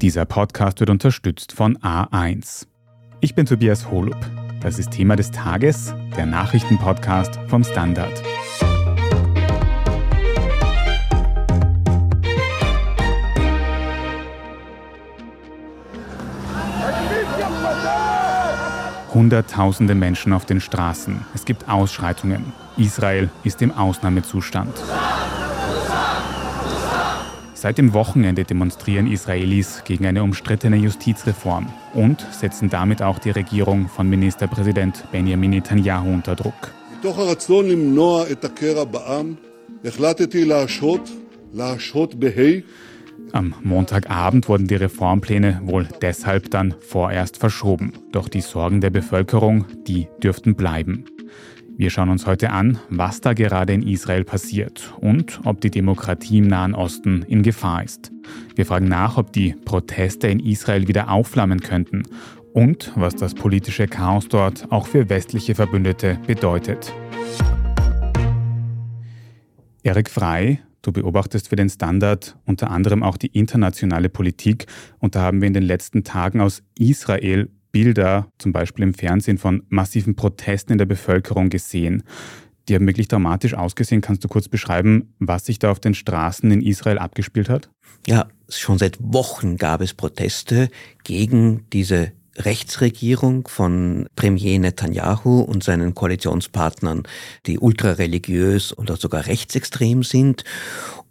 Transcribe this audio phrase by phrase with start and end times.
[0.00, 2.68] Dieser Podcast wird unterstützt von A1.
[3.20, 4.16] Ich bin Tobias Holub.
[4.60, 8.22] Das ist Thema des Tages, der Nachrichtenpodcast vom Standard.
[19.12, 21.26] Hunderttausende Menschen auf den Straßen.
[21.34, 22.52] Es gibt Ausschreitungen.
[22.76, 24.80] Israel ist im Ausnahmezustand.
[27.60, 33.88] Seit dem Wochenende demonstrieren Israelis gegen eine umstrittene Justizreform und setzen damit auch die Regierung
[33.88, 36.72] von Ministerpräsident Benjamin Netanyahu unter Druck.
[43.32, 47.92] Am Montagabend wurden die Reformpläne wohl deshalb dann vorerst verschoben.
[48.12, 51.06] Doch die Sorgen der Bevölkerung, die dürften bleiben.
[51.80, 56.38] Wir schauen uns heute an, was da gerade in Israel passiert und ob die Demokratie
[56.38, 58.10] im Nahen Osten in Gefahr ist.
[58.56, 62.02] Wir fragen nach, ob die Proteste in Israel wieder aufflammen könnten
[62.52, 66.92] und was das politische Chaos dort auch für westliche Verbündete bedeutet.
[69.84, 74.66] Erik Frei, du beobachtest für den Standard unter anderem auch die internationale Politik
[74.98, 79.38] und da haben wir in den letzten Tagen aus Israel Bilder, zum Beispiel im Fernsehen,
[79.38, 82.02] von massiven Protesten in der Bevölkerung gesehen.
[82.68, 84.00] Die haben wirklich dramatisch ausgesehen.
[84.00, 87.70] Kannst du kurz beschreiben, was sich da auf den Straßen in Israel abgespielt hat?
[88.04, 90.70] Ja, schon seit Wochen gab es Proteste
[91.04, 97.04] gegen diese Rechtsregierung von Premier Netanyahu und seinen Koalitionspartnern,
[97.46, 100.42] die ultrareligiös oder sogar rechtsextrem sind.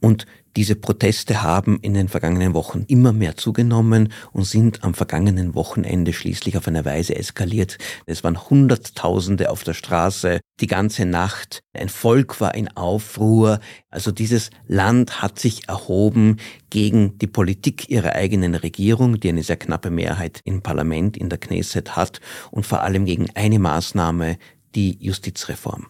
[0.01, 0.25] Und
[0.57, 6.13] diese Proteste haben in den vergangenen Wochen immer mehr zugenommen und sind am vergangenen Wochenende
[6.13, 7.77] schließlich auf eine Weise eskaliert.
[8.07, 11.61] Es waren Hunderttausende auf der Straße, die ganze Nacht.
[11.73, 13.59] Ein Volk war in Aufruhr.
[13.91, 16.37] Also dieses Land hat sich erhoben
[16.71, 21.37] gegen die Politik ihrer eigenen Regierung, die eine sehr knappe Mehrheit im Parlament, in der
[21.37, 22.19] Knesset hat
[22.49, 24.39] und vor allem gegen eine Maßnahme,
[24.73, 25.85] die Justizreform.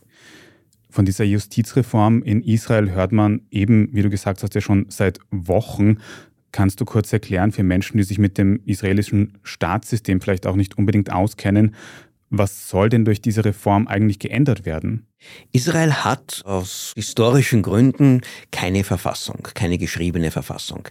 [0.98, 5.20] Von dieser Justizreform in Israel hört man eben, wie du gesagt hast, ja schon seit
[5.30, 6.00] Wochen.
[6.52, 10.76] Kannst du kurz erklären für Menschen, die sich mit dem israelischen Staatssystem vielleicht auch nicht
[10.76, 11.76] unbedingt auskennen,
[12.30, 15.08] was soll denn durch diese Reform eigentlich geändert werden?
[15.52, 18.22] Israel hat aus historischen Gründen
[18.52, 20.88] keine Verfassung, keine geschriebene Verfassung.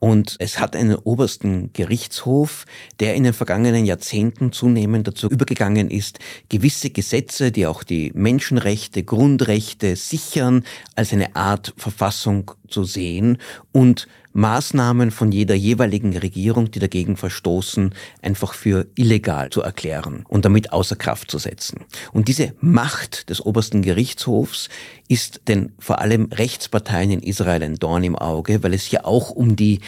[0.00, 2.66] Und es hat einen obersten Gerichtshof,
[3.00, 6.18] der in den vergangenen Jahrzehnten zunehmend dazu übergegangen ist,
[6.48, 10.64] gewisse Gesetze, die auch die Menschenrechte, Grundrechte sichern,
[10.94, 13.38] als eine Art Verfassung zu sehen
[13.72, 20.44] und Maßnahmen von jeder jeweiligen Regierung, die dagegen verstoßen, einfach für illegal zu erklären und
[20.44, 21.84] damit außer Kraft zu setzen.
[22.12, 24.68] Und diese Macht des obersten Gerichtshofs
[25.08, 29.30] ist denn vor allem Rechtsparteien in Israel ein Dorn im Auge, weil es hier auch
[29.30, 29.80] um die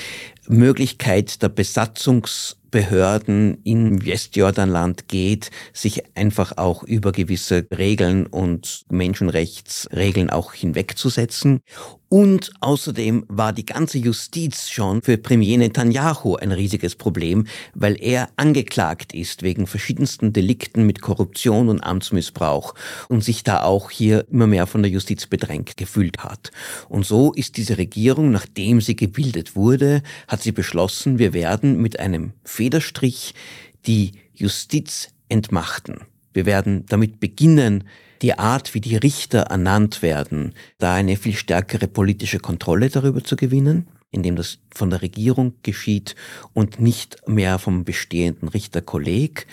[0.48, 10.30] Möglichkeit der Besatzungs Behörden im Westjordanland geht, sich einfach auch über gewisse Regeln und Menschenrechtsregeln
[10.30, 11.60] auch hinwegzusetzen.
[12.12, 18.28] Und außerdem war die ganze Justiz schon für Premier Netanyahu ein riesiges Problem, weil er
[18.36, 22.74] angeklagt ist wegen verschiedensten Delikten mit Korruption und Amtsmissbrauch
[23.08, 26.50] und sich da auch hier immer mehr von der Justiz bedrängt gefühlt hat.
[26.90, 31.98] Und so ist diese Regierung, nachdem sie gebildet wurde, hat sie beschlossen, wir werden mit
[31.98, 33.34] einem Federstrich
[33.86, 36.02] die Justiz entmachten.
[36.32, 37.82] Wir werden damit beginnen,
[38.22, 43.34] die Art, wie die Richter ernannt werden, da eine viel stärkere politische Kontrolle darüber zu
[43.34, 46.14] gewinnen, indem das von der Regierung geschieht
[46.52, 49.48] und nicht mehr vom bestehenden Richterkolleg.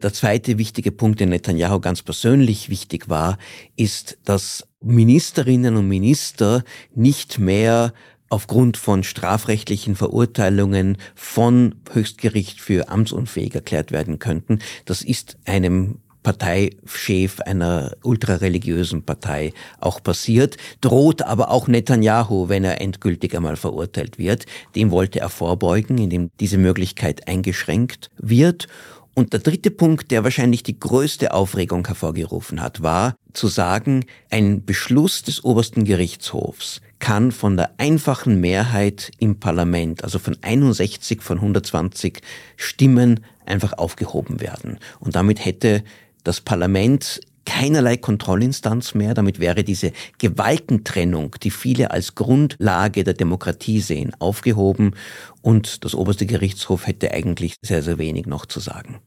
[0.00, 3.38] Der zweite wichtige Punkt, der Netanyahu ganz persönlich wichtig war,
[3.74, 6.62] ist, dass Ministerinnen und Minister
[6.94, 7.92] nicht mehr
[8.28, 14.60] aufgrund von strafrechtlichen Verurteilungen von Höchstgericht für amtsunfähig erklärt werden könnten.
[14.84, 22.80] Das ist einem Parteichef einer ultrareligiösen Partei auch passiert, droht aber auch Netanyahu, wenn er
[22.80, 24.44] endgültig einmal verurteilt wird.
[24.74, 28.66] Dem wollte er vorbeugen, indem diese Möglichkeit eingeschränkt wird.
[29.14, 34.64] Und der dritte Punkt, der wahrscheinlich die größte Aufregung hervorgerufen hat, war zu sagen, ein
[34.64, 41.38] Beschluss des obersten Gerichtshofs kann von der einfachen Mehrheit im Parlament, also von 61 von
[41.38, 42.20] 120
[42.56, 44.78] Stimmen, einfach aufgehoben werden.
[44.98, 45.84] Und damit hätte
[46.24, 49.14] das Parlament keinerlei Kontrollinstanz mehr.
[49.14, 54.92] Damit wäre diese Gewaltentrennung, die viele als Grundlage der Demokratie sehen, aufgehoben
[55.40, 58.98] und das oberste Gerichtshof hätte eigentlich sehr, sehr wenig noch zu sagen.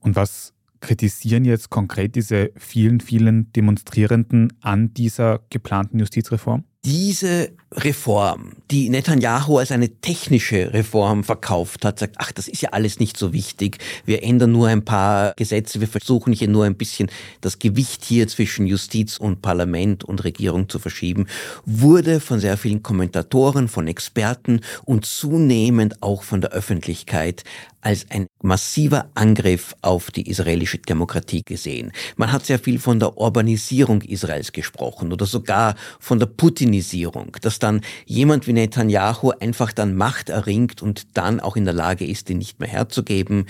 [0.00, 6.64] Und was kritisieren jetzt konkret diese vielen, vielen Demonstrierenden an dieser geplanten Justizreform?
[6.84, 12.70] Diese Reform, die Netanyahu als eine technische Reform verkauft hat, sagt, ach, das ist ja
[12.70, 16.76] alles nicht so wichtig, wir ändern nur ein paar Gesetze, wir versuchen hier nur ein
[16.76, 17.10] bisschen
[17.42, 21.26] das Gewicht hier zwischen Justiz und Parlament und Regierung zu verschieben,
[21.66, 27.44] wurde von sehr vielen Kommentatoren, von Experten und zunehmend auch von der Öffentlichkeit
[27.80, 31.92] als ein massiver Angriff auf die israelische Demokratie gesehen.
[32.16, 37.68] Man hat sehr viel von der Urbanisierung Israels gesprochen oder sogar von der Putinisierung, dass
[37.68, 42.28] dann jemand wie Netanyahu einfach dann Macht erringt und dann auch in der Lage ist,
[42.28, 43.46] die nicht mehr herzugeben.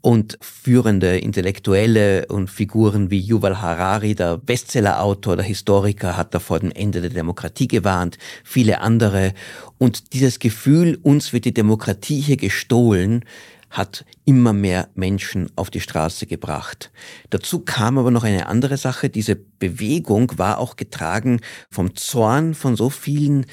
[0.00, 6.60] Und führende Intellektuelle und Figuren wie Yuval Harari, der Bestsellerautor, der Historiker, hat da vor
[6.60, 9.34] dem Ende der Demokratie gewarnt, viele andere.
[9.78, 13.24] Und dieses Gefühl, uns wird die Demokratie hier gestohlen,
[13.70, 16.90] hat immer mehr Menschen auf die Straße gebracht.
[17.30, 19.10] Dazu kam aber noch eine andere Sache.
[19.10, 23.46] Diese Bewegung war auch getragen vom Zorn von so vielen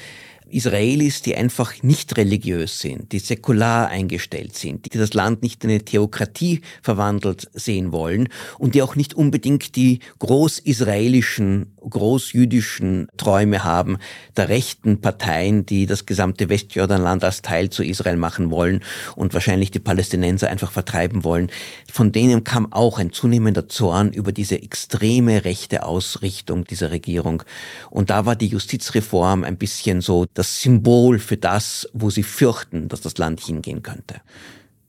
[0.48, 5.70] Israelis, die einfach nicht religiös sind, die säkular eingestellt sind, die das Land nicht in
[5.70, 8.28] eine Theokratie verwandelt sehen wollen
[8.58, 13.98] und die auch nicht unbedingt die großisraelischen, großjüdischen Träume haben
[14.36, 18.82] der rechten Parteien, die das gesamte Westjordanland als Teil zu Israel machen wollen
[19.16, 21.50] und wahrscheinlich die Palästinenser einfach vertreiben wollen.
[21.92, 27.42] Von denen kam auch ein zunehmender Zorn über diese extreme rechte Ausrichtung dieser Regierung.
[27.90, 32.88] Und da war die Justizreform ein bisschen so das Symbol für das, wo sie fürchten,
[32.88, 34.20] dass das Land hingehen könnte.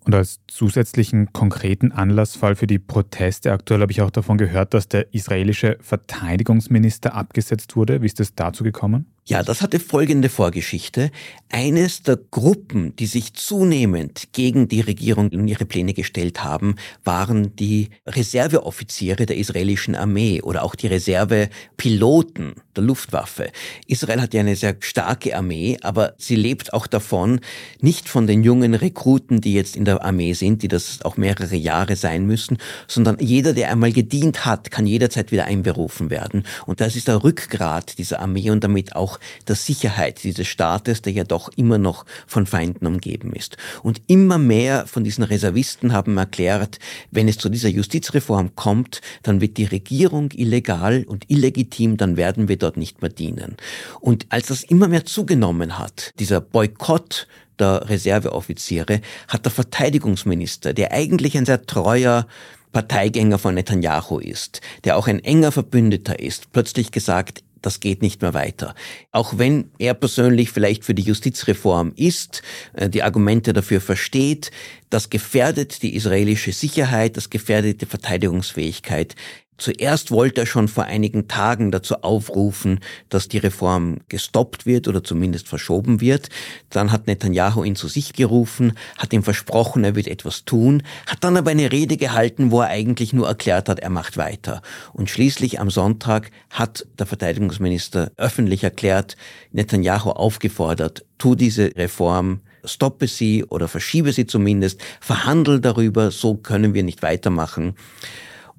[0.06, 4.88] Und als zusätzlichen konkreten Anlassfall für die Proteste aktuell habe ich auch davon gehört, dass
[4.88, 8.02] der israelische Verteidigungsminister abgesetzt wurde.
[8.02, 9.08] Wie ist es dazu gekommen?
[9.30, 11.12] Ja, das hatte folgende Vorgeschichte.
[11.50, 17.54] Eines der Gruppen, die sich zunehmend gegen die Regierung und ihre Pläne gestellt haben, waren
[17.58, 23.52] die Reserveoffiziere der israelischen Armee oder auch die Reservepiloten der Luftwaffe.
[23.86, 27.42] Israel hat ja eine sehr starke Armee, aber sie lebt auch davon,
[27.82, 31.56] nicht von den jungen Rekruten, die jetzt in der Armee sind, die das auch mehrere
[31.56, 36.44] Jahre sein müssen, sondern jeder, der einmal gedient hat, kann jederzeit wieder einberufen werden.
[36.66, 39.17] Und das ist der Rückgrat dieser Armee und damit auch
[39.48, 43.58] der Sicherheit dieses Staates, der ja doch immer noch von Feinden umgeben ist.
[43.84, 46.80] Und immer mehr von diesen Reservisten haben erklärt,
[47.12, 52.48] wenn es zu dieser Justizreform kommt, dann wird die Regierung illegal und illegitim, dann werden
[52.48, 53.58] wir dort nicht mehr dienen.
[54.00, 57.28] Und als das immer mehr zugenommen hat, dieser Boykott
[57.60, 62.28] der Reserveoffiziere, hat der Verteidigungsminister, der eigentlich ein sehr treuer
[62.72, 68.22] Parteigänger von Netanyahu ist, der auch ein enger Verbündeter ist, plötzlich gesagt, das geht nicht
[68.22, 68.76] mehr weiter.
[69.12, 72.42] Auch wenn er persönlich vielleicht für die Justizreform ist,
[72.74, 74.52] äh, die Argumente dafür versteht,
[74.90, 79.16] das gefährdet die israelische Sicherheit, das gefährdet die Verteidigungsfähigkeit.
[79.58, 85.04] Zuerst wollte er schon vor einigen Tagen dazu aufrufen, dass die Reform gestoppt wird oder
[85.04, 86.30] zumindest verschoben wird.
[86.70, 91.24] Dann hat Netanyahu ihn zu sich gerufen, hat ihm versprochen, er wird etwas tun, hat
[91.24, 94.62] dann aber eine Rede gehalten, wo er eigentlich nur erklärt hat, er macht weiter.
[94.94, 99.18] Und schließlich am Sonntag hat der Verteidigungsminister öffentlich erklärt,
[99.52, 106.74] Netanyahu aufgefordert, tu diese Reform stoppe sie oder verschiebe sie zumindest, verhandle darüber, so können
[106.74, 107.76] wir nicht weitermachen.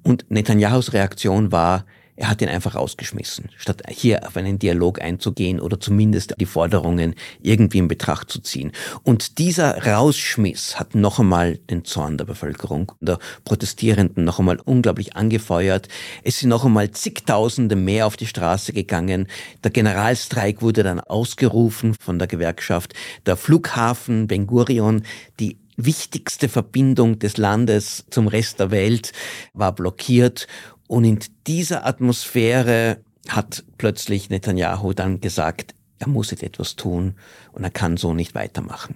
[0.03, 1.85] Und Netanyahus Reaktion war,
[2.19, 7.15] er hat ihn einfach rausgeschmissen, statt hier auf einen Dialog einzugehen oder zumindest die Forderungen
[7.41, 8.73] irgendwie in Betracht zu ziehen.
[9.03, 15.15] Und dieser Rausschmiss hat noch einmal den Zorn der Bevölkerung, der Protestierenden noch einmal unglaublich
[15.15, 15.87] angefeuert.
[16.21, 19.27] Es sind noch einmal zigtausende mehr auf die Straße gegangen.
[19.63, 22.95] Der Generalstreik wurde dann ausgerufen von der Gewerkschaft.
[23.27, 25.03] Der Flughafen Ben Gurion,
[25.39, 29.13] die wichtigste Verbindung des Landes zum Rest der Welt
[29.53, 30.47] war blockiert.
[30.87, 37.15] Und in dieser Atmosphäre hat plötzlich Netanyahu dann gesagt, er muss jetzt etwas tun
[37.51, 38.95] und er kann so nicht weitermachen.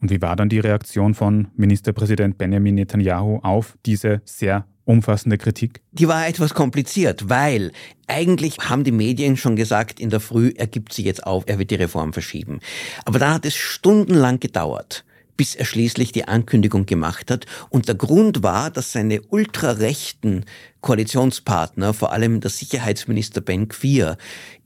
[0.00, 5.80] Und wie war dann die Reaktion von Ministerpräsident Benjamin Netanyahu auf diese sehr umfassende Kritik?
[5.92, 7.72] Die war etwas kompliziert, weil
[8.06, 11.58] eigentlich haben die Medien schon gesagt in der Früh, er gibt sie jetzt auf, er
[11.58, 12.60] wird die Reform verschieben.
[13.04, 15.04] Aber dann hat es stundenlang gedauert
[15.36, 17.46] bis er schließlich die Ankündigung gemacht hat.
[17.70, 20.44] Und der Grund war, dass seine ultrarechten
[20.80, 24.18] Koalitionspartner, vor allem der Sicherheitsminister Ben Gvir,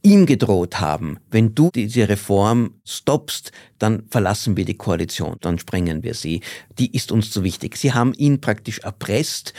[0.03, 6.03] ihm gedroht haben, wenn du diese Reform stoppst, dann verlassen wir die Koalition, dann sprengen
[6.03, 6.41] wir sie.
[6.79, 7.77] Die ist uns zu wichtig.
[7.77, 9.55] Sie haben ihn praktisch erpresst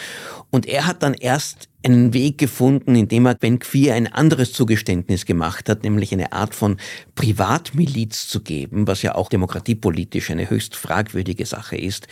[0.50, 5.26] und er hat dann erst einen Weg gefunden, indem er Ben Quir ein anderes Zugeständnis
[5.26, 6.78] gemacht hat, nämlich eine Art von
[7.16, 12.08] Privatmiliz zu geben, was ja auch demokratiepolitisch eine höchst fragwürdige Sache ist.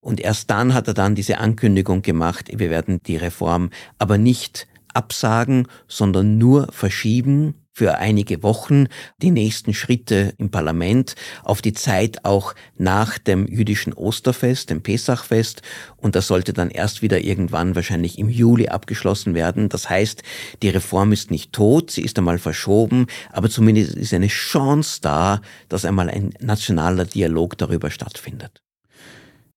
[0.00, 4.66] Und erst dann hat er dann diese Ankündigung gemacht, wir werden die Reform aber nicht
[4.94, 8.88] absagen, sondern nur verschieben für einige Wochen
[9.22, 15.62] die nächsten Schritte im Parlament auf die Zeit auch nach dem jüdischen Osterfest, dem Pesachfest.
[15.96, 19.70] Und das sollte dann erst wieder irgendwann wahrscheinlich im Juli abgeschlossen werden.
[19.70, 20.22] Das heißt,
[20.62, 25.40] die Reform ist nicht tot, sie ist einmal verschoben, aber zumindest ist eine Chance da,
[25.70, 28.60] dass einmal ein nationaler Dialog darüber stattfindet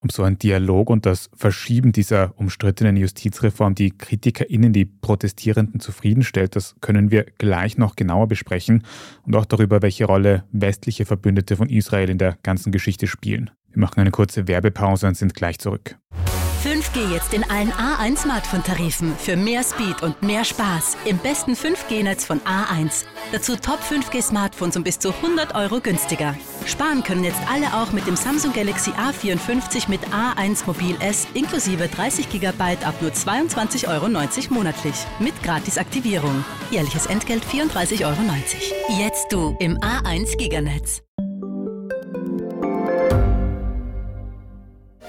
[0.04, 6.56] um so einen Dialog und das Verschieben dieser umstrittenen Justizreform die KritikerInnen, die Protestierenden zufriedenstellt,
[6.56, 8.84] das können wir gleich noch genauer besprechen
[9.26, 13.50] und auch darüber, welche Rolle westliche Verbündete von Israel in der ganzen Geschichte spielen.
[13.72, 15.98] Wir machen eine kurze Werbepause und sind gleich zurück.
[16.94, 22.26] 5G jetzt in allen A1 Smartphone-Tarifen für mehr Speed und mehr Spaß im besten 5G-Netz
[22.26, 23.06] von A1.
[23.32, 26.36] Dazu Top 5G-Smartphones um bis zu 100 Euro günstiger.
[26.66, 31.88] Sparen können jetzt alle auch mit dem Samsung Galaxy A54 mit A1 Mobil S inklusive
[31.88, 34.08] 30 GB ab nur 22,90 Euro
[34.54, 34.96] monatlich.
[35.20, 36.46] Mit Gratisaktivierung.
[36.70, 38.18] Jährliches Entgelt 34,90 Euro.
[39.00, 41.02] Jetzt du im A1 Giganetz.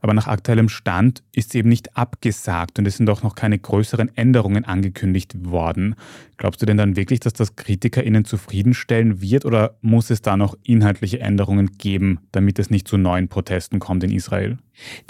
[0.00, 3.58] Aber nach aktuellem Stand ist sie eben nicht abgesagt und es sind auch noch keine
[3.58, 5.94] größeren Änderungen angekündigt worden.
[6.36, 10.56] Glaubst du denn dann wirklich, dass das KritikerInnen zufriedenstellen wird oder muss es da noch
[10.62, 14.58] inhaltliche Änderungen geben, damit es nicht zu neuen Protesten kommt in Israel?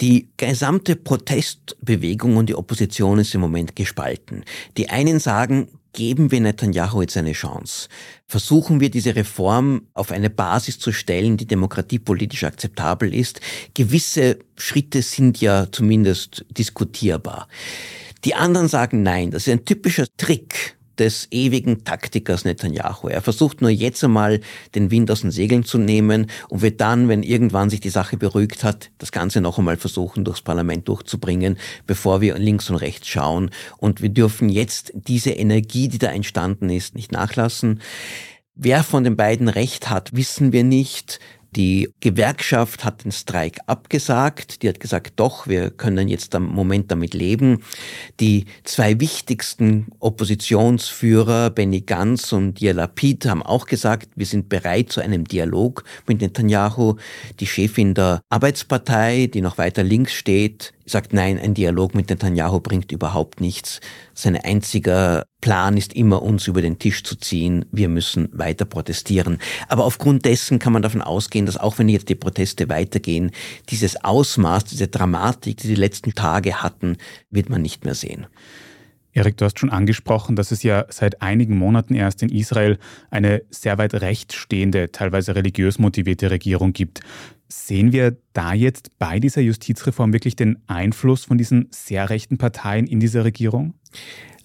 [0.01, 4.43] Die gesamte Protestbewegung und die Opposition ist im Moment gespalten.
[4.77, 7.89] Die einen sagen, geben wir Netanyahu jetzt eine Chance.
[8.27, 13.41] Versuchen wir diese Reform auf eine Basis zu stellen, die demokratiepolitisch akzeptabel ist.
[13.73, 17.47] Gewisse Schritte sind ja zumindest diskutierbar.
[18.25, 23.07] Die anderen sagen nein, das ist ein typischer Trick des ewigen Taktikers Netanyahu.
[23.07, 24.41] Er versucht nur jetzt einmal
[24.75, 28.17] den Wind aus den Segeln zu nehmen und wird dann, wenn irgendwann sich die Sache
[28.17, 33.07] beruhigt hat, das Ganze noch einmal versuchen, durchs Parlament durchzubringen, bevor wir links und rechts
[33.07, 33.49] schauen.
[33.77, 37.81] Und wir dürfen jetzt diese Energie, die da entstanden ist, nicht nachlassen.
[38.55, 41.19] Wer von den beiden Recht hat, wissen wir nicht.
[41.55, 44.61] Die Gewerkschaft hat den Streik abgesagt.
[44.61, 47.63] Die hat gesagt, doch, wir können jetzt am Moment damit leben.
[48.19, 54.91] Die zwei wichtigsten Oppositionsführer, Benny Gantz und Yair Lapid, haben auch gesagt, wir sind bereit
[54.91, 56.97] zu einem Dialog mit Netanyahu.
[57.39, 62.59] Die Chefin der Arbeitspartei, die noch weiter links steht, sagt, nein, ein Dialog mit Netanyahu
[62.59, 63.79] bringt überhaupt nichts.
[64.13, 67.65] Sein einziger Plan ist immer, uns über den Tisch zu ziehen.
[67.71, 69.39] Wir müssen weiter protestieren.
[69.67, 73.31] Aber aufgrund dessen kann man davon ausgehen, dass auch wenn jetzt die Proteste weitergehen,
[73.69, 76.97] dieses Ausmaß, diese Dramatik, die die letzten Tage hatten,
[77.29, 78.27] wird man nicht mehr sehen.
[79.11, 82.77] Erik, du hast schon angesprochen, dass es ja seit einigen Monaten erst in Israel
[83.09, 87.01] eine sehr weit rechts stehende, teilweise religiös motivierte Regierung gibt.
[87.51, 92.85] Sehen wir da jetzt bei dieser Justizreform wirklich den Einfluss von diesen sehr rechten Parteien
[92.85, 93.73] in dieser Regierung?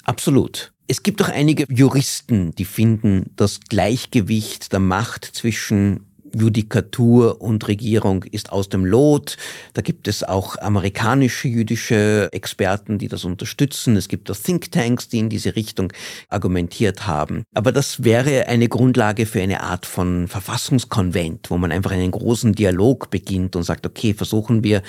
[0.05, 0.73] Absolut.
[0.87, 8.25] Es gibt auch einige Juristen, die finden, das Gleichgewicht der Macht zwischen Judikatur und Regierung
[8.25, 9.37] ist aus dem Lot.
[9.73, 13.97] Da gibt es auch amerikanische jüdische Experten, die das unterstützen.
[13.97, 15.93] Es gibt auch Thinktanks, die in diese Richtung
[16.29, 17.45] argumentiert haben.
[17.55, 22.53] Aber das wäre eine Grundlage für eine Art von Verfassungskonvent, wo man einfach einen großen
[22.55, 24.83] Dialog beginnt und sagt, okay, versuchen wir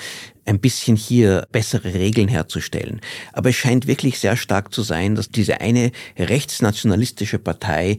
[0.46, 3.00] ein bisschen hier bessere Regeln herzustellen.
[3.32, 7.98] Aber es scheint wirklich sehr stark zu sein, dass diese eine rechtsnationalistische Partei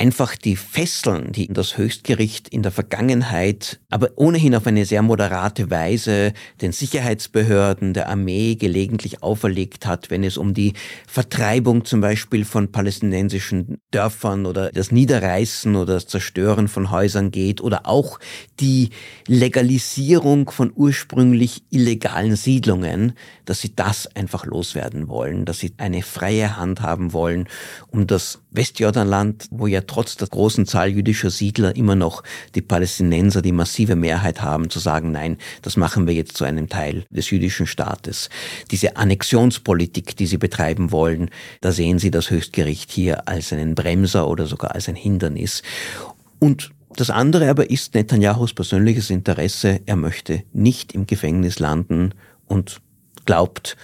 [0.00, 5.70] einfach die Fesseln, die das Höchstgericht in der Vergangenheit, aber ohnehin auf eine sehr moderate
[5.70, 10.72] Weise den Sicherheitsbehörden der Armee gelegentlich auferlegt hat, wenn es um die
[11.06, 17.60] Vertreibung zum Beispiel von palästinensischen Dörfern oder das Niederreißen oder das Zerstören von Häusern geht
[17.60, 18.18] oder auch
[18.58, 18.88] die
[19.26, 23.12] Legalisierung von ursprünglich illegalen Siedlungen,
[23.44, 27.48] dass sie das einfach loswerden wollen, dass sie eine freie Hand haben wollen,
[27.88, 32.22] um das Westjordanland, wo ja trotz der großen Zahl jüdischer Siedler immer noch
[32.54, 36.68] die Palästinenser die massive Mehrheit haben, zu sagen, nein, das machen wir jetzt zu einem
[36.68, 38.28] Teil des jüdischen Staates.
[38.70, 41.30] Diese Annexionspolitik, die sie betreiben wollen,
[41.60, 45.62] da sehen sie das Höchstgericht hier als einen Bremser oder sogar als ein Hindernis.
[46.38, 49.80] Und das andere aber ist Netanyahus persönliches Interesse.
[49.86, 52.14] Er möchte nicht im Gefängnis landen
[52.46, 52.80] und
[53.26, 53.76] glaubt,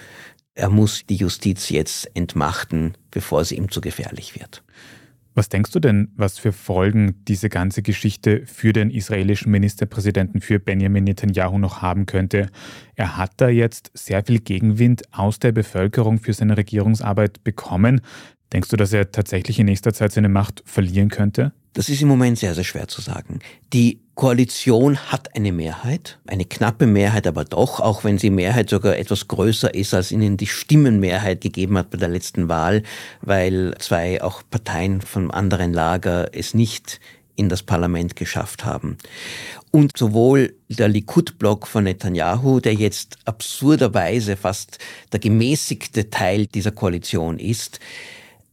[0.57, 4.63] er muss die Justiz jetzt entmachten, bevor sie ihm zu gefährlich wird.
[5.35, 10.57] Was denkst du denn, was für Folgen diese ganze Geschichte für den israelischen Ministerpräsidenten, für
[10.57, 12.49] Benjamin Netanyahu noch haben könnte?
[12.95, 18.01] Er hat da jetzt sehr viel Gegenwind aus der Bevölkerung für seine Regierungsarbeit bekommen.
[18.53, 21.51] Denkst du, dass er tatsächlich in nächster Zeit seine Macht verlieren könnte?
[21.73, 23.39] Das ist im Moment sehr, sehr schwer zu sagen.
[23.73, 28.97] Die Koalition hat eine Mehrheit, eine knappe Mehrheit, aber doch, auch wenn die Mehrheit sogar
[28.97, 32.81] etwas größer ist, als ihnen die Stimmenmehrheit gegeben hat bei der letzten Wahl,
[33.21, 36.99] weil zwei auch Parteien vom anderen Lager es nicht
[37.35, 38.97] in das Parlament geschafft haben.
[39.69, 44.79] Und sowohl der Likud-Block von Netanyahu, der jetzt absurderweise fast
[45.11, 47.79] der gemäßigte Teil dieser Koalition ist,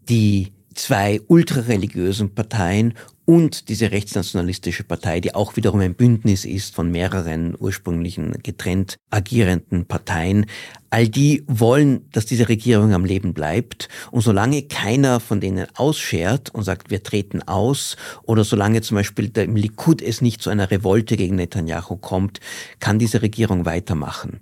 [0.08, 2.94] die zwei ultrareligiösen Parteien
[3.26, 9.86] und diese rechtsnationalistische Partei, die auch wiederum ein Bündnis ist von mehreren ursprünglichen getrennt agierenden
[9.86, 10.46] Parteien,
[10.94, 13.88] all die wollen, dass diese Regierung am Leben bleibt.
[14.12, 19.28] Und solange keiner von denen ausschert und sagt, wir treten aus, oder solange zum Beispiel
[19.38, 22.38] im Likud es nicht zu einer Revolte gegen Netanyahu kommt,
[22.78, 24.38] kann diese Regierung weitermachen.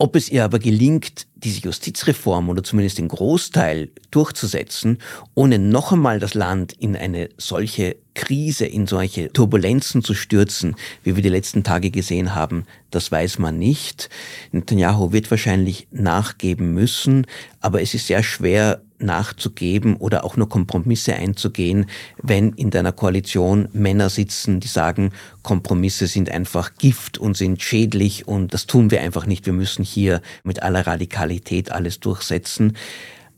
[0.00, 4.98] Ob es ihr aber gelingt, diese Justizreform oder zumindest den Großteil durchzusetzen,
[5.34, 11.16] ohne noch einmal das Land in eine solche Krise, in solche Turbulenzen zu stürzen, wie
[11.16, 14.08] wir die letzten Tage gesehen haben, das weiß man nicht.
[14.52, 17.26] Netanyahu wird wahrscheinlich nachgeben müssen,
[17.60, 21.86] aber es ist sehr schwer nachzugeben oder auch nur Kompromisse einzugehen,
[22.22, 28.26] wenn in deiner Koalition Männer sitzen, die sagen, Kompromisse sind einfach Gift und sind schädlich
[28.26, 29.46] und das tun wir einfach nicht.
[29.46, 32.76] Wir müssen hier mit aller Radikalität alles durchsetzen.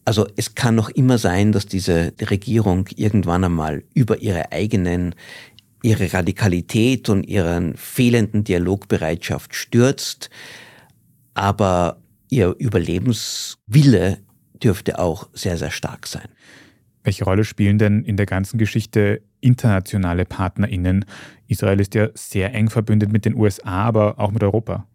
[0.04, 5.14] Also es kann noch immer sein, dass diese Regierung irgendwann einmal über ihre eigenen
[5.83, 10.28] ihre Radikalität und ihren fehlenden Dialogbereitschaft stürzt,
[11.33, 11.97] aber
[12.31, 14.19] ihr Überlebenswille
[14.55, 16.29] dürfte auch sehr, sehr stark sein.
[17.03, 21.07] Welche Rolle spielen denn in der ganzen Geschichte internationale PartnerInnen?
[21.49, 24.87] Israel ist ja sehr eng verbündet mit den USA, aber auch mit Europa.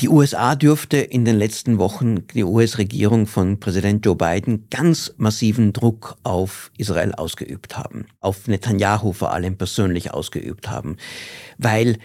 [0.00, 5.72] Die USA dürfte in den letzten Wochen die US-Regierung von Präsident Joe Biden ganz massiven
[5.72, 10.96] Druck auf Israel ausgeübt haben, auf Netanyahu vor allem persönlich ausgeübt haben,
[11.58, 11.98] weil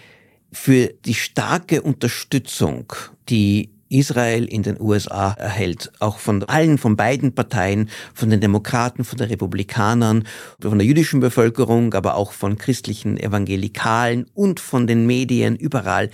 [0.52, 2.92] für die starke Unterstützung,
[3.28, 9.04] die Israel in den USA erhält, auch von allen, von beiden Parteien, von den Demokraten,
[9.04, 10.24] von den Republikanern,
[10.60, 16.10] von der jüdischen Bevölkerung, aber auch von christlichen Evangelikalen und von den Medien überall,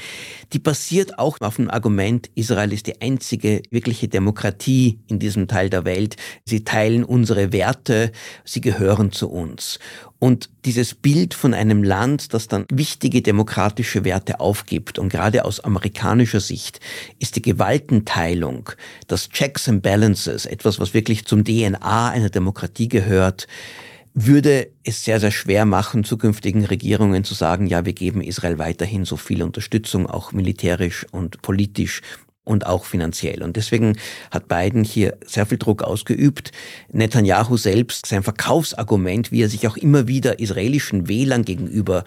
[0.54, 5.68] die basiert auch auf dem Argument, Israel ist die einzige wirkliche Demokratie in diesem Teil
[5.68, 6.16] der Welt.
[6.44, 8.10] Sie teilen unsere Werte,
[8.44, 9.78] sie gehören zu uns.
[10.18, 15.60] Und dieses Bild von einem Land, das dann wichtige demokratische Werte aufgibt, und gerade aus
[15.60, 16.80] amerikanischer Sicht
[17.18, 18.70] ist die Gewaltenteilung,
[19.08, 23.46] das Checks and Balances, etwas, was wirklich zum DNA einer Demokratie gehört,
[24.14, 29.04] würde es sehr, sehr schwer machen, zukünftigen Regierungen zu sagen, ja, wir geben Israel weiterhin
[29.04, 32.00] so viel Unterstützung, auch militärisch und politisch,
[32.46, 33.42] und auch finanziell.
[33.42, 33.98] Und deswegen
[34.30, 36.52] hat Biden hier sehr viel Druck ausgeübt.
[36.92, 42.04] Netanyahu selbst, sein Verkaufsargument, wie er sich auch immer wieder israelischen Wählern gegenüber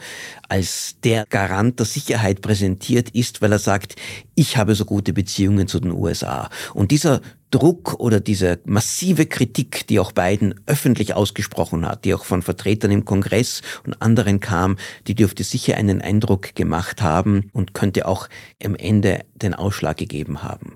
[0.48, 3.96] als der Garant der Sicherheit präsentiert, ist, weil er sagt,
[4.34, 6.50] ich habe so gute Beziehungen zu den USA.
[6.74, 7.20] Und dieser
[7.52, 12.92] Druck oder diese massive Kritik, die auch Biden öffentlich ausgesprochen hat, die auch von Vertretern
[12.92, 18.30] im Kongress und anderen kam, die dürfte sicher einen Eindruck gemacht haben und könnte auch
[18.64, 20.76] am Ende den Ausschlag gegeben haben.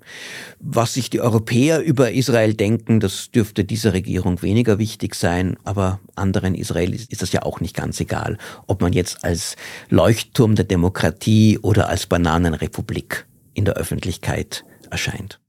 [0.59, 5.99] Was sich die Europäer über Israel denken, das dürfte dieser Regierung weniger wichtig sein, aber
[6.15, 9.55] anderen Israelis ist das ja auch nicht ganz egal, ob man jetzt als
[9.89, 15.39] Leuchtturm der Demokratie oder als Bananenrepublik in der Öffentlichkeit erscheint.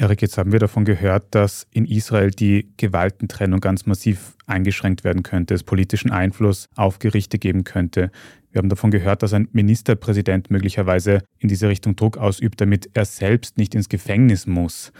[0.00, 5.22] Erik, jetzt haben wir davon gehört, dass in Israel die Gewaltentrennung ganz massiv eingeschränkt werden
[5.22, 8.10] könnte, es politischen Einfluss auf Gerichte geben könnte.
[8.50, 13.04] Wir haben davon gehört, dass ein Ministerpräsident möglicherweise in diese Richtung Druck ausübt, damit er
[13.04, 14.90] selbst nicht ins Gefängnis muss.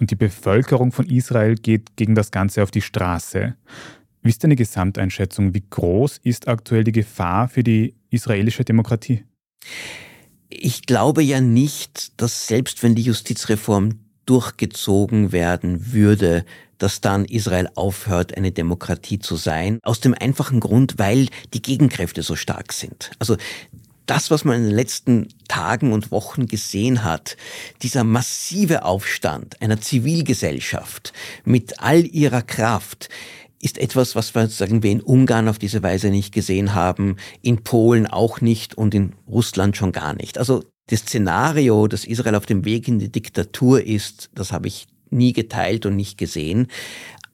[0.00, 3.56] Und die Bevölkerung von Israel geht gegen das Ganze auf die Straße.
[4.22, 5.52] Wie ist deine Gesamteinschätzung?
[5.52, 9.22] Wie groß ist aktuell die Gefahr für die israelische Demokratie?
[10.48, 16.44] Ich glaube ja nicht, dass selbst wenn die Justizreform durchgezogen werden würde,
[16.78, 19.78] dass dann Israel aufhört, eine Demokratie zu sein.
[19.82, 23.10] Aus dem einfachen Grund, weil die Gegenkräfte so stark sind.
[23.18, 23.36] Also
[24.04, 27.36] das, was man in den letzten Tagen und Wochen gesehen hat,
[27.82, 31.12] dieser massive Aufstand einer Zivilgesellschaft
[31.44, 33.08] mit all ihrer Kraft,
[33.60, 37.64] ist etwas, was wir, sagen wir, in Ungarn auf diese Weise nicht gesehen haben, in
[37.64, 40.38] Polen auch nicht und in Russland schon gar nicht.
[40.38, 44.86] Also das Szenario, dass Israel auf dem Weg in die Diktatur ist, das habe ich
[45.10, 46.68] nie geteilt und nicht gesehen.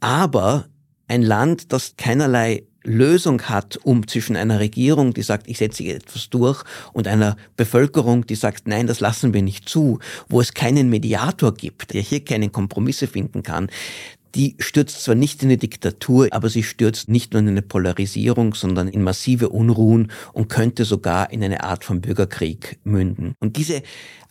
[0.00, 0.66] Aber
[1.08, 6.30] ein Land, das keinerlei Lösung hat, um zwischen einer Regierung, die sagt, ich setze etwas
[6.30, 10.88] durch, und einer Bevölkerung, die sagt, nein, das lassen wir nicht zu, wo es keinen
[10.88, 13.68] Mediator gibt, der hier keine Kompromisse finden kann,
[14.34, 18.54] die stürzt zwar nicht in eine Diktatur, aber sie stürzt nicht nur in eine Polarisierung,
[18.54, 23.34] sondern in massive Unruhen und könnte sogar in eine Art von Bürgerkrieg münden.
[23.40, 23.82] Und diese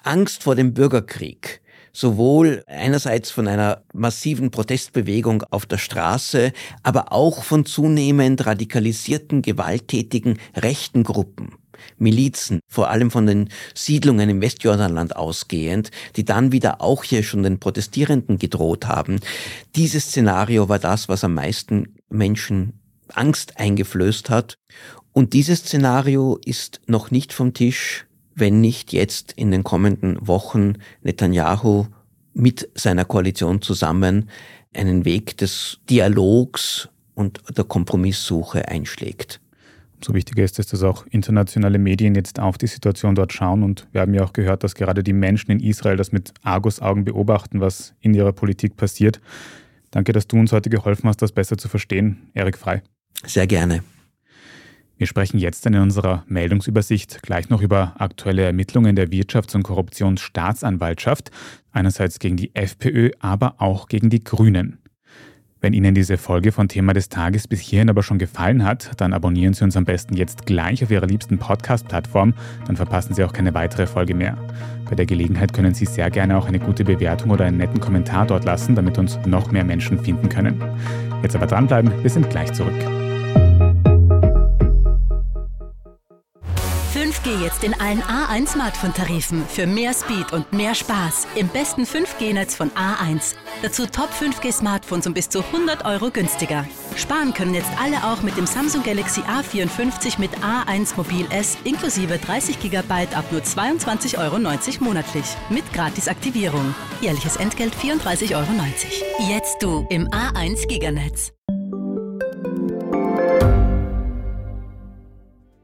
[0.03, 1.61] Angst vor dem Bürgerkrieg,
[1.93, 10.39] sowohl einerseits von einer massiven Protestbewegung auf der Straße, aber auch von zunehmend radikalisierten, gewalttätigen
[10.55, 11.55] rechten Gruppen.
[11.97, 17.43] Milizen, vor allem von den Siedlungen im Westjordanland ausgehend, die dann wieder auch hier schon
[17.43, 19.19] den Protestierenden gedroht haben.
[19.75, 22.73] Dieses Szenario war das, was am meisten Menschen
[23.13, 24.55] Angst eingeflößt hat.
[25.13, 30.75] Und dieses Szenario ist noch nicht vom Tisch wenn nicht jetzt in den kommenden Wochen
[31.03, 31.87] Netanyahu
[32.33, 34.29] mit seiner Koalition zusammen
[34.73, 39.41] einen Weg des Dialogs und der Kompromisssuche einschlägt.
[40.03, 43.63] So wichtiger ist es, dass auch internationale Medien jetzt auf die Situation dort schauen.
[43.63, 47.05] Und wir haben ja auch gehört, dass gerade die Menschen in Israel das mit Argusaugen
[47.05, 49.21] beobachten, was in ihrer Politik passiert.
[49.91, 52.29] Danke, dass du uns heute geholfen hast, das besser zu verstehen.
[52.33, 52.81] Erik Frei.
[53.25, 53.83] Sehr gerne.
[54.97, 61.31] Wir sprechen jetzt in unserer Meldungsübersicht gleich noch über aktuelle Ermittlungen der Wirtschafts- und Korruptionsstaatsanwaltschaft,
[61.71, 64.77] einerseits gegen die FPÖ, aber auch gegen die Grünen.
[65.63, 69.13] Wenn Ihnen diese Folge von Thema des Tages bis hierhin aber schon gefallen hat, dann
[69.13, 72.33] abonnieren Sie uns am besten jetzt gleich auf Ihrer liebsten Podcast-Plattform,
[72.65, 74.39] dann verpassen Sie auch keine weitere Folge mehr.
[74.89, 78.25] Bei der Gelegenheit können Sie sehr gerne auch eine gute Bewertung oder einen netten Kommentar
[78.25, 80.59] dort lassen, damit uns noch mehr Menschen finden können.
[81.21, 83.10] Jetzt aber dranbleiben, wir sind gleich zurück.
[87.31, 92.55] 5G jetzt in allen A1 Smartphone-Tarifen für mehr Speed und mehr Spaß im besten 5G-Netz
[92.55, 93.35] von A1.
[93.61, 96.65] Dazu Top 5G Smartphones um bis zu 100 Euro günstiger.
[96.95, 102.17] Sparen können jetzt alle auch mit dem Samsung Galaxy A54 mit A1 Mobil S inklusive
[102.17, 104.39] 30 GB ab nur 22,90 Euro
[104.83, 106.75] monatlich mit Gratisaktivierung.
[107.01, 108.47] Jährliches Entgelt 34,90 Euro.
[109.29, 111.31] Jetzt du im A1 Giganetz.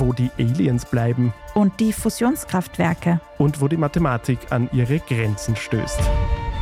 [0.00, 6.00] wo die Aliens bleiben und die Fusionskraftwerke und wo die Mathematik an ihre Grenzen stößt.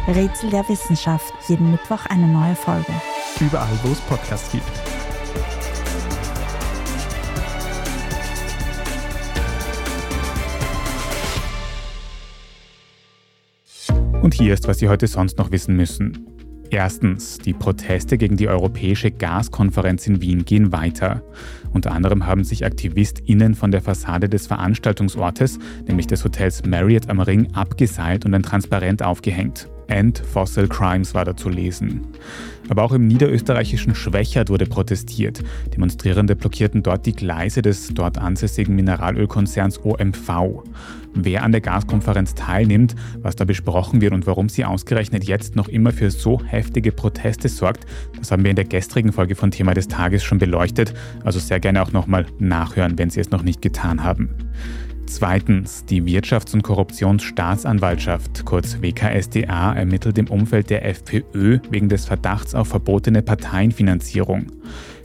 [0.08, 2.92] Rätsel der Wissenschaft, jeden Mittwoch eine neue Folge.
[3.40, 4.64] Überall, wo es Podcasts gibt.
[14.22, 16.26] Und hier ist, was Sie heute sonst noch wissen müssen.
[16.70, 21.22] Erstens, die Proteste gegen die Europäische Gaskonferenz in Wien gehen weiter.
[21.72, 27.20] Unter anderem haben sich AktivistInnen von der Fassade des Veranstaltungsortes, nämlich des Hotels Marriott am
[27.20, 29.68] Ring, abgeseilt und ein Transparent aufgehängt.
[29.92, 32.06] End Fossil Crimes war da zu lesen.
[32.68, 35.42] Aber auch im niederösterreichischen Schwächert wurde protestiert.
[35.74, 40.62] Demonstrierende blockierten dort die Gleise des dort ansässigen Mineralölkonzerns OMV.
[41.14, 45.68] Wer an der Gaskonferenz teilnimmt, was da besprochen wird und warum sie ausgerechnet jetzt noch
[45.68, 47.84] immer für so heftige Proteste sorgt,
[48.18, 50.94] das haben wir in der gestrigen Folge von Thema des Tages schon beleuchtet.
[51.24, 54.30] Also sehr gerne auch nochmal nachhören, wenn Sie es noch nicht getan haben.
[55.06, 62.54] Zweitens, die Wirtschafts- und Korruptionsstaatsanwaltschaft, kurz WKSDA, ermittelt im Umfeld der FPÖ wegen des Verdachts
[62.54, 64.46] auf verbotene Parteienfinanzierung.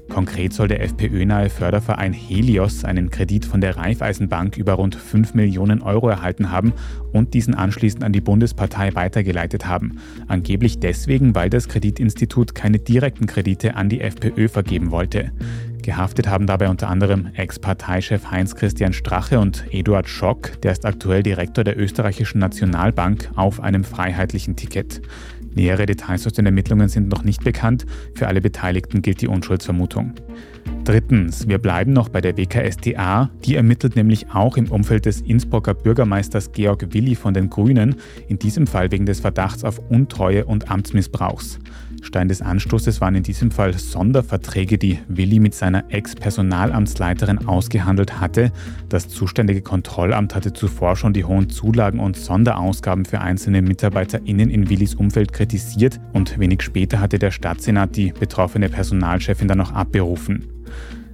[0.09, 5.81] Konkret soll der FPÖ-nahe Förderverein Helios einen Kredit von der Raiffeisenbank über rund 5 Millionen
[5.81, 6.73] Euro erhalten haben
[7.11, 9.99] und diesen anschließend an die Bundespartei weitergeleitet haben.
[10.27, 15.31] Angeblich deswegen, weil das Kreditinstitut keine direkten Kredite an die FPÖ vergeben wollte.
[15.87, 21.63] Gehaftet haben dabei unter anderem Ex-Parteichef Heinz-Christian Strache und Eduard Schock, der ist aktuell Direktor
[21.63, 25.01] der österreichischen Nationalbank auf einem freiheitlichen Ticket.
[25.55, 27.85] Nähere Details aus den Ermittlungen sind noch nicht bekannt.
[28.15, 30.15] Für alle Beteiligten gilt die Unschuldsvermutung.
[30.83, 33.31] Drittens, wir bleiben noch bei der WKStA.
[33.45, 37.95] Die ermittelt nämlich auch im Umfeld des Innsbrucker Bürgermeisters Georg Willi von den Grünen,
[38.27, 41.59] in diesem Fall wegen des Verdachts auf Untreue und Amtsmissbrauchs.
[42.01, 48.51] Stein des Anstoßes waren in diesem Fall Sonderverträge, die Willi mit seiner Ex-Personalamtsleiterin ausgehandelt hatte.
[48.89, 54.69] Das zuständige Kontrollamt hatte zuvor schon die hohen Zulagen und Sonderausgaben für einzelne MitarbeiterInnen in
[54.69, 60.47] Willis Umfeld kritisiert und wenig später hatte der Stadtsenat die betroffene Personalchefin dann noch abberufen.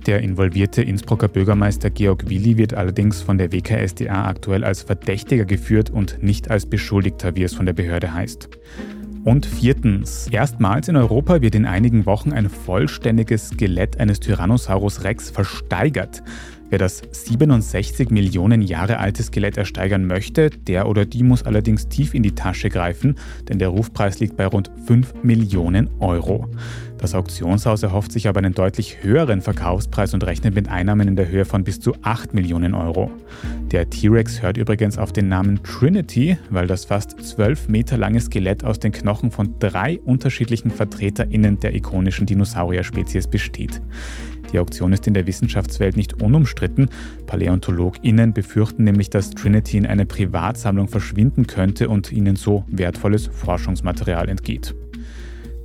[0.05, 5.89] Der involvierte Innsbrucker Bürgermeister Georg Willi wird allerdings von der WKSDA aktuell als Verdächtiger geführt
[5.89, 8.49] und nicht als Beschuldigter, wie es von der Behörde heißt.
[9.23, 15.31] Und viertens, erstmals in Europa wird in einigen Wochen ein vollständiges Skelett eines Tyrannosaurus Rex
[15.31, 16.21] versteigert.
[16.73, 22.15] Wer das 67 Millionen Jahre alte Skelett ersteigern möchte, der oder die muss allerdings tief
[22.15, 23.13] in die Tasche greifen,
[23.47, 26.49] denn der Rufpreis liegt bei rund 5 Millionen Euro.
[26.97, 31.27] Das Auktionshaus erhofft sich aber einen deutlich höheren Verkaufspreis und rechnet mit Einnahmen in der
[31.27, 33.11] Höhe von bis zu 8 Millionen Euro.
[33.71, 38.63] Der T-Rex hört übrigens auf den Namen Trinity, weil das fast 12 Meter lange Skelett
[38.63, 43.79] aus den Knochen von drei unterschiedlichen VertreterInnen der ikonischen Dinosaurier-Spezies besteht.
[44.53, 46.89] Die Auktion ist in der Wissenschaftswelt nicht unumstritten.
[47.25, 54.29] PaläontologInnen befürchten nämlich, dass Trinity in eine Privatsammlung verschwinden könnte und ihnen so wertvolles Forschungsmaterial
[54.29, 54.75] entgeht.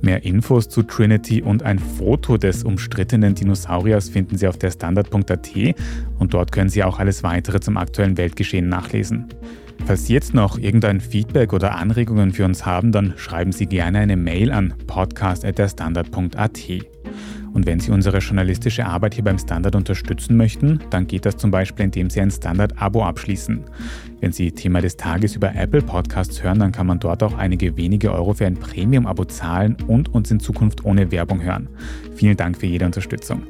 [0.01, 5.49] Mehr Infos zu Trinity und ein Foto des umstrittenen Dinosauriers finden Sie auf der Standard.at
[6.17, 9.27] und dort können Sie auch alles weitere zum aktuellen Weltgeschehen nachlesen.
[9.85, 13.99] Falls Sie jetzt noch irgendein Feedback oder Anregungen für uns haben, dann schreiben Sie gerne
[13.99, 16.98] eine Mail an podcast.derstandard.at.
[17.53, 21.51] Und wenn Sie unsere journalistische Arbeit hier beim Standard unterstützen möchten, dann geht das zum
[21.51, 23.63] Beispiel, indem Sie ein Standard-Abo abschließen.
[24.21, 27.77] Wenn Sie Thema des Tages über Apple Podcasts hören, dann kann man dort auch einige
[27.77, 31.69] wenige Euro für ein Premium-Abo zahlen und uns in Zukunft ohne Werbung hören.
[32.15, 33.43] Vielen Dank für jede Unterstützung.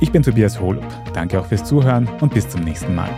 [0.00, 0.86] Ich bin Tobias Holub.
[1.14, 3.10] Danke auch fürs Zuhören und bis zum nächsten Mal.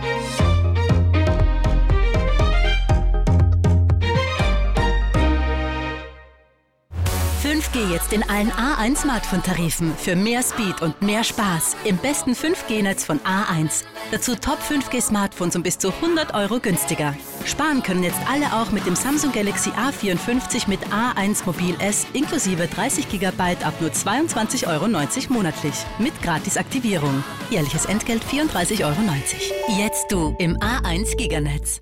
[7.89, 13.19] Jetzt in allen A1 Smartphone-Tarifen für mehr Speed und mehr Spaß im besten 5G-Netz von
[13.21, 13.83] A1.
[14.11, 17.15] Dazu Top 5G-Smartphones um bis zu 100 Euro günstiger.
[17.45, 22.67] Sparen können jetzt alle auch mit dem Samsung Galaxy A54 mit A1 Mobil S inklusive
[22.67, 24.87] 30 GB ab nur 22,90 Euro
[25.33, 27.23] monatlich mit Gratisaktivierung.
[27.49, 28.99] Jährliches Entgelt 34,90 Euro.
[29.79, 31.81] Jetzt du im A1 Giganetz.